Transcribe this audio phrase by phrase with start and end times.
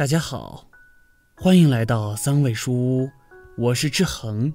[0.00, 0.64] 大家好，
[1.36, 3.10] 欢迎来到三味书屋，
[3.58, 4.50] 我是志恒，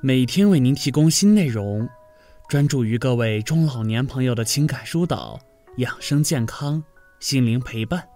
[0.00, 1.88] 每天为您提供新内容，
[2.48, 5.36] 专注于各位中老年朋友的情感疏导、
[5.78, 6.80] 养生健康、
[7.18, 8.08] 心灵陪伴。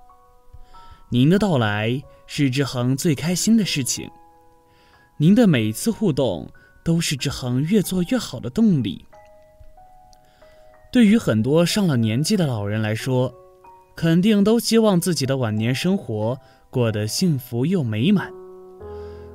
[1.09, 4.09] 您的到来是志恒最开心的事情，
[5.17, 6.49] 您的每一次互动
[6.84, 9.05] 都是志恒越做越好的动力。
[10.92, 13.34] 对于很多上了年纪的老人来说，
[13.96, 18.30] 肯定都希望自己的晚年生活过得幸福又美满。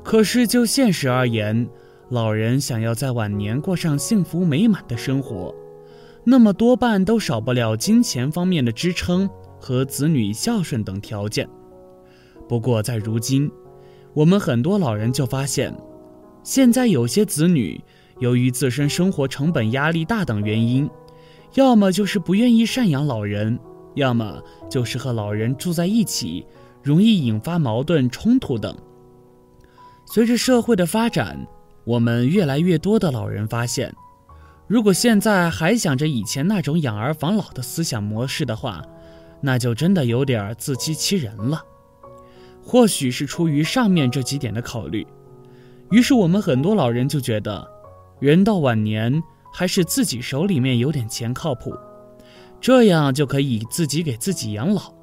[0.04, 1.68] 可是就现实而言，
[2.10, 5.54] 老人想要在晚年过上幸福美满的生活，
[6.24, 9.28] 那么多半都少不了金钱方面的支撑
[9.60, 11.50] 和子女孝顺等条件。
[12.48, 13.50] 不过在如今，
[14.14, 15.76] 我们很多老人就发现，
[16.44, 17.84] 现在有些子女
[18.20, 20.88] 由于自身生活成本压力大等原因，
[21.56, 23.58] 要么就是不愿意赡养老人。
[23.96, 26.46] 要么就是和老人住在一起，
[26.82, 28.76] 容易引发矛盾冲突等。
[30.06, 31.48] 随着社会的发展，
[31.84, 33.94] 我们越来越多的老人发现，
[34.68, 38.82] 如果现在还想着以前那种养儿防老的思想模式的话，
[39.42, 41.64] 那就真的有点自欺欺人了。
[42.64, 45.06] 或许是出于上面这几点的考虑，
[45.90, 47.68] 于是我们很多老人就觉得，
[48.20, 51.76] 人到晚年还是自己手里面有点钱靠谱。
[52.62, 54.94] 这样就可以自己给自己养老，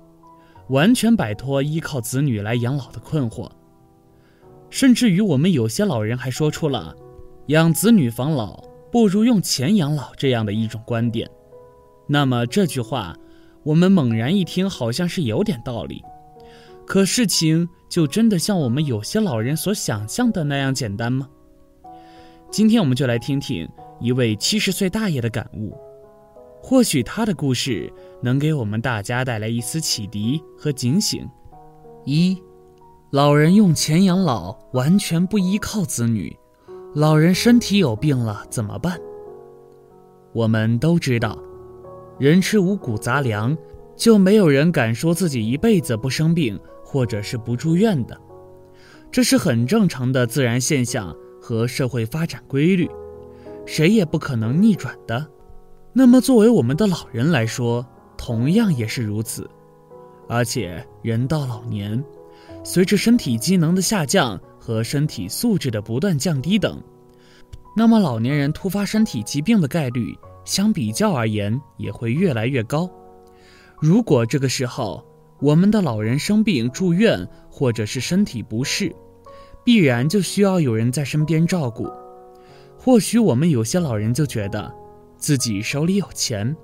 [0.68, 3.50] 完全摆脱依靠子女来养老的困惑。
[4.70, 6.94] 甚至于，我们有些老人还说出了
[7.48, 11.28] “养子女防老不如用钱养老”这样的一种观点。
[12.06, 13.16] 那么这句话，
[13.64, 16.02] 我们猛然一听，好像是有点道理。
[16.86, 21.28] 可事情就真的像我们有些老人所想象的那样简单吗？
[22.52, 23.68] 今天我们就来听听
[24.00, 25.76] 一位七十岁大爷的感悟。
[26.60, 27.92] 或许他的故事
[28.22, 31.28] 能给我们大家带来一丝启迪和警醒。
[32.04, 32.42] 一，
[33.10, 36.36] 老人用钱养老，完全不依靠子女，
[36.94, 38.98] 老人身体有病了怎么办？
[40.32, 41.38] 我们都知道，
[42.18, 43.56] 人吃五谷杂粮，
[43.96, 48.20] 就没有人敢说自己一辈子不生病或者是不住院的，
[49.10, 52.90] 这是很正常的自然现象和社会发展规律，
[53.64, 55.26] 谁也不可能逆转的。
[55.98, 57.84] 那么，作为我们的老人来说，
[58.16, 59.50] 同样也是如此。
[60.28, 62.00] 而且，人到老年，
[62.62, 66.80] 随着身体机能的下降和身体素质的不断降低等，
[67.76, 72.88] 那么老年人突发身体疾病的概率，相比较而言也会越来越高。
[73.80, 75.04] 如果这个时候
[75.40, 78.94] 我们的老人生病住院，或者是身体不适，
[79.64, 81.90] 必然就需要有人在身边照顾。
[82.78, 84.72] 或许我们有些老人就觉得。
[85.18, 86.56] 自己手里有钱，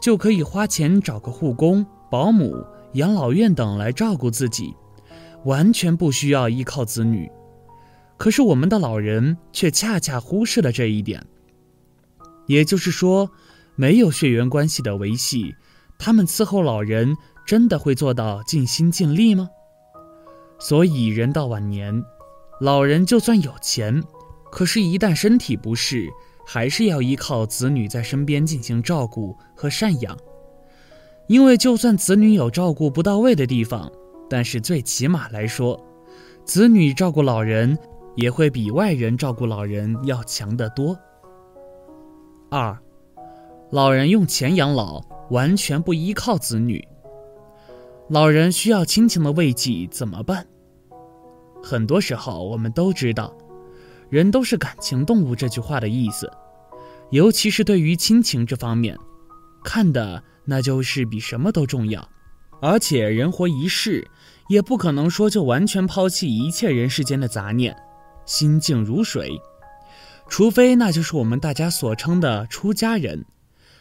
[0.00, 4.74] 就可以花钱找个护工、保姆、养老院等来照顾自己，
[5.44, 7.30] 完全不需要依靠子女。
[8.16, 11.26] 可是我们的老人却恰恰忽视了这一点。
[12.46, 13.30] 也就是说，
[13.74, 15.54] 没有血缘关系的维系，
[15.98, 19.48] 他们伺候老人真的会做到尽心尽力吗？
[20.58, 22.04] 所以人到晚年，
[22.60, 24.02] 老人就算有钱，
[24.50, 26.08] 可是，一旦身体不适，
[26.44, 30.16] 还是要依靠子女在身边进行照顾和赡养，
[31.26, 33.90] 因为就算子女有照顾不到位的地方，
[34.28, 35.80] 但是最起码来说，
[36.44, 37.78] 子女照顾老人
[38.16, 40.98] 也会比外人照顾老人要强得多。
[42.50, 42.76] 二，
[43.70, 46.86] 老人用钱养老，完全不依靠子女，
[48.08, 50.46] 老人需要亲情的慰藉怎么办？
[51.62, 53.32] 很多时候我们都知道。
[54.12, 56.30] 人都是感情动物，这句话的意思，
[57.10, 58.94] 尤其是对于亲情这方面，
[59.64, 62.06] 看的那就是比什么都重要。
[62.60, 64.06] 而且人活一世，
[64.50, 67.74] 也不可能说就完全抛弃一切人世间的杂念，
[68.26, 69.30] 心静如水。
[70.28, 73.24] 除非那就是我们大家所称的出家人，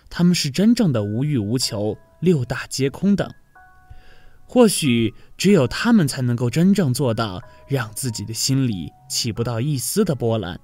[0.10, 3.36] 他们是真正的无欲无求，六大皆空的。
[4.54, 10.60] 或许只有他们才能够真正做到让自己的心里起不到一丝的波澜。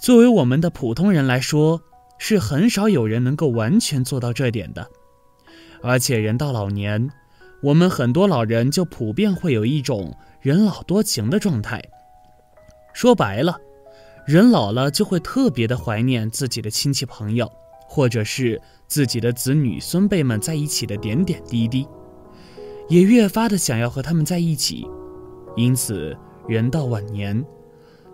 [0.00, 1.82] 作为我们的普通人来说，
[2.16, 4.88] 是很少有人能够完全做到这点的。
[5.82, 7.10] 而且人到老年，
[7.62, 11.84] 我们很多老人就普遍会有一种人老多情的状态。
[12.94, 13.60] 说白了，
[14.26, 17.52] 人老了就会特别的怀念自己的亲戚朋友，
[17.86, 21.86] 或者是自己的子女孙辈们在一起的点点滴滴。
[22.88, 24.86] 也越发的想要和他们在一起，
[25.56, 27.44] 因此人到晚年，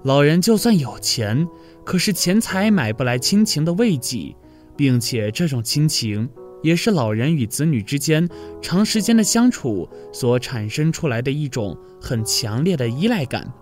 [0.03, 1.47] 老人就算有钱，
[1.85, 4.35] 可是钱财买不来亲情的慰藉，
[4.77, 6.29] 并且这种亲情
[6.63, 8.29] 也是老人与子女之间
[8.61, 13.53] 长时间的相处所产生出来的一种很强烈的依赖感，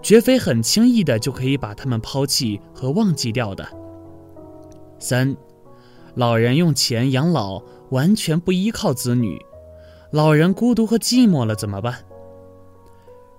[0.00, 3.68] 绝非很轻易的就可以把他们抛弃和忘记掉的。
[4.98, 5.36] 三，
[6.14, 9.38] 老人用钱养老，完全不依靠子女，
[10.10, 12.02] 老人孤独和寂寞了怎么办？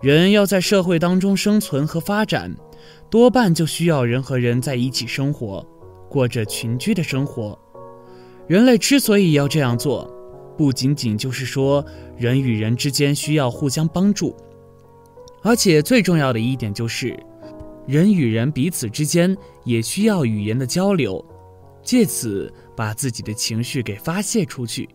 [0.01, 2.56] 人要在社会当中生存和发展，
[3.10, 5.66] 多半就需要人和人在一起生活，
[6.07, 7.57] 过着群居的生活。
[8.48, 10.07] 人类之所以要这样做，
[10.56, 11.83] 不仅仅就是说
[12.16, 14.38] 人与人之间需要互相帮助，
[15.42, 17.18] 而且最重要的一点就是，
[17.88, 21.24] 人与人彼此之间也需要语言的交流，
[21.81, 24.88] 借此把自己的情绪给发泄出去。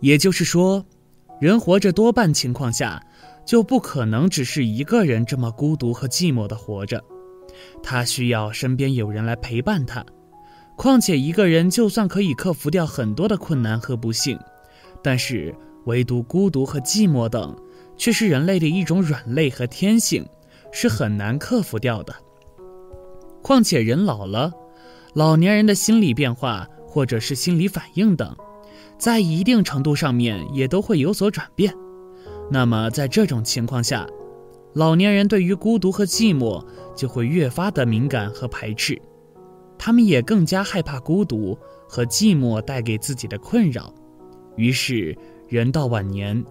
[0.00, 0.84] 也就是说，
[1.40, 3.02] 人活着多半情况下
[3.44, 7.02] 就不可能只是一个人这么孤独和寂寞的活着，
[7.82, 10.04] 他需要身边有人来陪伴他。
[10.76, 14.38] 况且一个人就算可以克服掉很多的困难和不幸，
[15.02, 15.52] 但是
[15.86, 17.56] 唯独孤独和寂寞等，
[17.96, 20.24] 却是人类的一种软肋和天性，
[20.70, 22.14] 是很难克服掉的。
[23.42, 24.52] 况且人老了，
[25.14, 28.36] 老年人的心理变化或者是心理反应等，
[28.98, 31.72] 在一定程度上面也都会有所转变。
[32.50, 34.06] 那么在这种情况下，
[34.74, 36.64] 老年人对于孤独和寂寞
[36.96, 39.00] 就会越发的敏感和排斥。
[39.78, 41.56] 他们也更加害怕孤独
[41.88, 43.94] 和寂寞带给自己的困扰，
[44.56, 45.16] 于是
[45.46, 46.44] 人到晚年，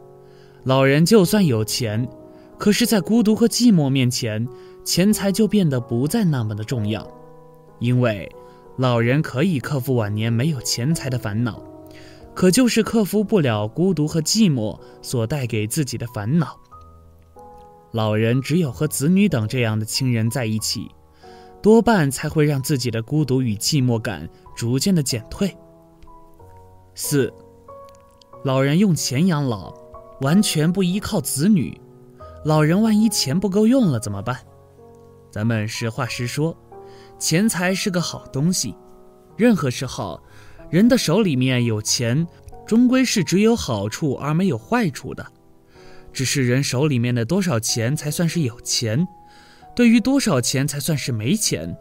[0.63, 2.07] 老人就算有钱，
[2.57, 4.47] 可是，在孤独和寂寞面前，
[4.85, 7.05] 钱财就变得不再那么的重要，
[7.79, 8.31] 因为
[8.77, 11.61] 老人可以克服晚年没有钱财的烦恼，
[12.37, 16.55] 可就是克服不了孤独和寂寞所带给自己的烦恼。
[17.93, 20.91] 老人只有和子女等这样的亲人在一起。
[21.63, 25.57] 多半才会让自己的孤独与寂寞感逐渐的减退。
[26.93, 27.33] 四，
[28.43, 29.73] 老人用钱养老，
[30.21, 31.81] 完全不依靠子女，
[32.45, 34.37] 老人万一钱不够用了怎么办？
[35.31, 36.55] 咱们实话实说，
[37.17, 38.75] 钱财是个好东西，
[39.35, 40.21] 任何时候，
[40.69, 42.27] 人的手里面有钱，
[42.65, 45.25] 终归是只有好处而没有坏处的，
[46.11, 49.07] 只是人手里面的多少钱才算是有钱。
[49.75, 51.77] 对于多少钱才算是没钱，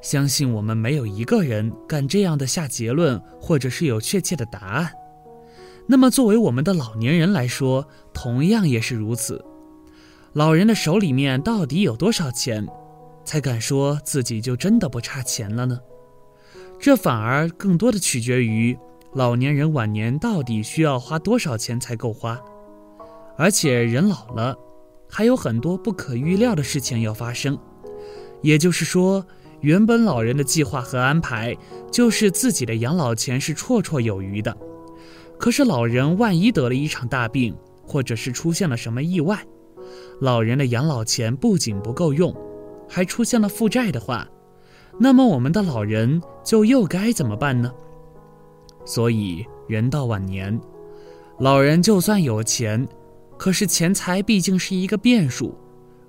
[0.00, 4.92] 相信我们没有一个人敢这样的下结论，或者是有确切的答案。
[5.86, 9.44] 那么，作为我们的老年人来说，同样也是如此。
[10.32, 12.66] 老人的手里面到底有多少钱，
[13.24, 15.78] 才敢说自己就真的不差钱了呢？
[16.84, 18.78] 这反而更多的取决于
[19.14, 22.38] 老年人晚年到底需要花多少钱才够花，
[23.38, 24.54] 而且人老了。
[25.08, 27.58] 还有很多不可预料的事情要发生，
[28.42, 29.24] 也就是说，
[29.62, 31.56] 原本老人的计划和安排
[31.90, 34.54] 就是自己的养老钱是绰绰有余的，
[35.38, 39.42] 可是老人万一得了一场大病，或者是出现了什么意外，
[40.20, 42.36] 老人的养老钱不仅不够用，
[42.86, 44.28] 还出现了负债的话，
[44.98, 47.72] 那么我们的老人就又该怎么办呢？
[48.84, 50.60] 所以人到晚年，
[51.38, 52.86] 老人就算有钱。
[53.36, 55.58] 可是钱财毕竟是一个变数，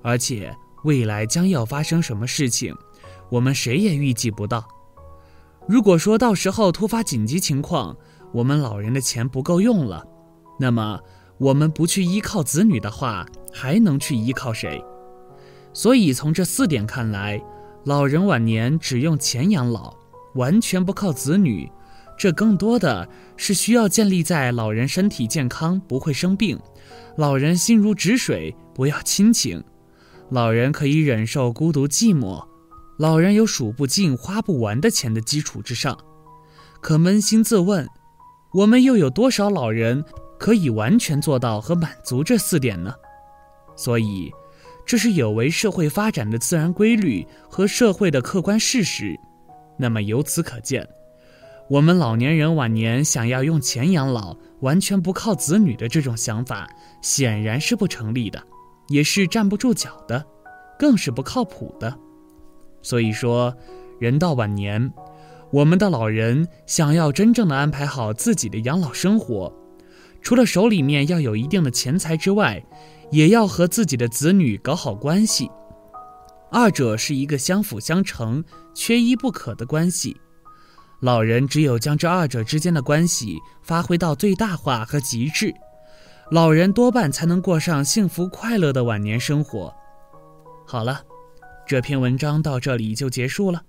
[0.04, 2.76] 而且未来将要发生什么事情，
[3.30, 4.64] 我们谁也预计不到。
[5.68, 7.98] 如果说到时候突发紧急情况，
[8.32, 10.06] 我们老人的钱不够用了，
[10.60, 11.00] 那么
[11.40, 14.80] 我们不去依靠子女的话，还能去依靠谁？
[15.74, 17.42] 所以从这四点看来，
[17.86, 19.94] 老人晚年只用钱养老，
[20.34, 21.72] 完全不靠子女，
[22.18, 26.60] 这更多的是需要建立在老人身体健康，不会生病。
[27.16, 29.62] 老人心如止水，不要亲情；
[30.32, 32.44] 老人可以忍受孤独寂寞；
[32.98, 35.96] 老人有数不尽、花不完的钱的基础之上，
[36.82, 37.88] 可扪心自问，
[38.52, 40.04] 我们又有多少老人
[40.40, 42.96] 可以完全做到和满足这四点呢？
[43.76, 44.32] 所以，
[44.86, 49.18] 这是有违社会发展的自然规律和社会的客观事实。
[49.78, 50.88] 那么由此可见。
[51.68, 56.70] 我们老年人晚年想要用钱养老，完全不靠子女的这种想法，
[57.02, 58.40] 显然是不成立的，
[58.88, 60.24] 也是站不住脚的，
[60.78, 61.98] 更是不靠谱的。
[62.84, 63.52] 所以说，
[64.00, 64.94] 人到晚年，
[65.52, 69.52] 我们的老人想要真正的安排好自己的养老生活，
[70.22, 72.64] 除了手里面要有一定的钱财之外，
[73.16, 75.50] 也要和自己的子女搞好关系。
[76.52, 78.44] 二者是一个相辅相成
[78.74, 80.14] 缺一不可的关系。
[81.00, 85.54] 老人只有将这二者之间的关系发挥到最大化和极致。
[86.30, 89.74] 老人多半才能过上幸福快乐的晚年生活。
[90.68, 91.02] 好了
[91.66, 93.64] 这篇文章到这里就结束了。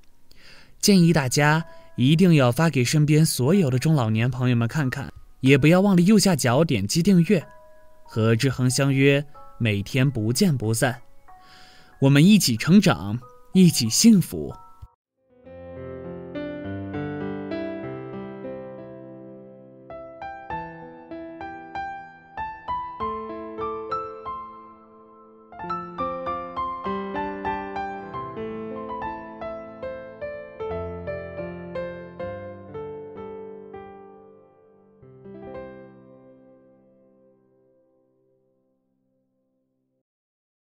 [0.81, 1.65] 建议大家
[1.97, 7.47] 一定要发给身边所有的中老年朋友们看看也不要忘了右下角点击订阅。
[8.07, 9.25] 和志恒相约
[9.59, 11.03] 每天不见不散。
[12.03, 13.19] 我们一起成长
[13.55, 14.55] 一起幸福。